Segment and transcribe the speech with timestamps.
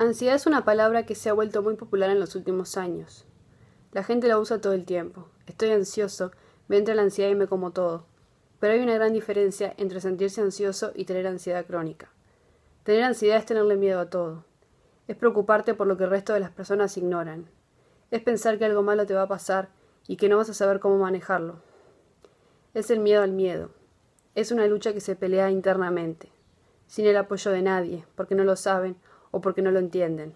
[0.00, 3.26] Ansiedad es una palabra que se ha vuelto muy popular en los últimos años.
[3.90, 5.28] La gente la usa todo el tiempo.
[5.48, 6.30] Estoy ansioso,
[6.68, 8.06] me entra la ansiedad y me como todo.
[8.60, 12.12] Pero hay una gran diferencia entre sentirse ansioso y tener ansiedad crónica.
[12.84, 14.44] Tener ansiedad es tenerle miedo a todo.
[15.08, 17.50] Es preocuparte por lo que el resto de las personas ignoran.
[18.12, 19.70] Es pensar que algo malo te va a pasar
[20.06, 21.56] y que no vas a saber cómo manejarlo.
[22.72, 23.70] Es el miedo al miedo.
[24.36, 26.30] Es una lucha que se pelea internamente,
[26.86, 28.96] sin el apoyo de nadie, porque no lo saben
[29.30, 30.34] o porque no lo entienden.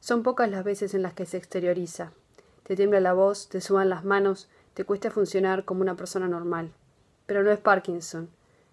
[0.00, 2.12] Son pocas las veces en las que se exterioriza.
[2.64, 6.72] Te tiembla la voz, te suban las manos, te cuesta funcionar como una persona normal.
[7.26, 8.28] Pero no es Parkinson.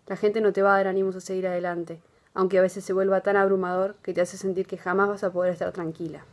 [0.08, 2.02] La gente no te va a dar ánimos a seguir adelante,
[2.34, 5.32] aunque a veces se vuelva tan abrumador que te hace sentir que jamás vas a
[5.32, 6.26] poder estar tranquila.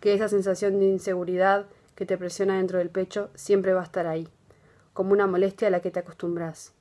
[0.00, 4.06] Que esa sensación de inseguridad que te presiona dentro del pecho siempre va a estar
[4.06, 4.28] ahí,
[4.94, 6.72] como una molestia a la que te acostumbras.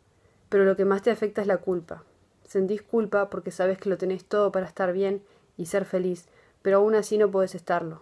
[0.47, 2.03] Pero lo que más te afecta es la culpa,
[2.49, 5.21] Sentís culpa porque sabes que lo tenés todo para estar bien
[5.55, 6.25] y ser feliz,
[6.63, 8.01] pero aún así no podés estarlo.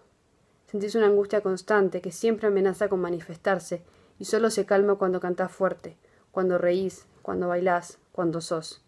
[0.71, 3.83] Sentís una angustia constante que siempre amenaza con manifestarse
[4.17, 5.97] y solo se calma cuando cantás fuerte,
[6.31, 8.81] cuando reís, cuando bailás, cuando sos.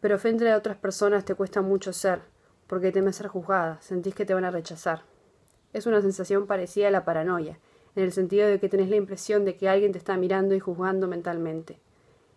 [0.00, 2.22] Pero frente a otras personas te cuesta mucho ser,
[2.66, 5.02] porque temes ser juzgada, sentís que te van a rechazar.
[5.74, 7.58] Es una sensación parecida a la paranoia,
[7.96, 10.58] en el sentido de que tenés la impresión de que alguien te está mirando y
[10.58, 11.78] juzgando mentalmente.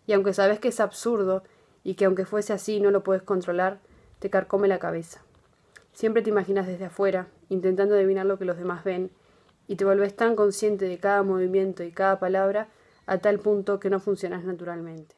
[0.08, 1.44] Y aunque sabes que es absurdo,
[1.84, 3.80] y que aunque fuese así no lo puedes controlar,
[4.20, 5.22] te carcome la cabeza.
[5.94, 9.12] Siempre te imaginas desde afuera, intentando adivinar lo que los demás ven,
[9.68, 12.68] y te vuelves tan consciente de cada movimiento y cada palabra
[13.06, 15.16] a tal punto que no funcionas naturalmente.